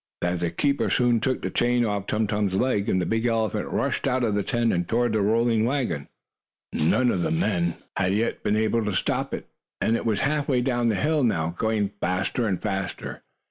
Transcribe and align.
The 0.21 0.49
keeper 0.49 0.89
soon 0.89 1.19
took 1.19 1.43
the 1.43 1.51
chain 1.51 1.85
off 1.85 2.07
Tum 2.07 2.25
Tum's 2.25 2.55
leg, 2.55 2.89
and 2.89 2.99
the 2.99 3.05
big 3.05 3.27
elephant 3.27 3.67
rushed 3.67 4.07
out 4.07 4.23
of 4.23 4.33
the 4.33 4.41
tent, 4.41 4.73
and 4.73 4.89
toward 4.89 5.13
the 5.13 5.21
rolling 5.21 5.63
wagon. 5.63 6.07
None 6.73 7.11
of 7.11 7.21
the 7.21 7.29
men 7.29 7.75
had 7.95 8.15
yet 8.15 8.41
been 8.41 8.55
able 8.55 8.83
to 8.85 8.95
stop 8.95 9.31
it, 9.31 9.45
and 9.79 9.95
it 9.95 10.07
was 10.07 10.21
half 10.21 10.47
way 10.47 10.61
down 10.61 10.89
the 10.89 10.95
hill 10.95 11.23
now, 11.23 11.51
going 11.55 11.91
faster 12.01 12.47
and 12.47 12.59
faster. 12.59 13.21